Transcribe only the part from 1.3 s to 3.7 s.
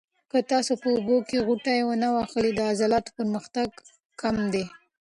غوټه ونه وهل، د عضلاتو پرمختګ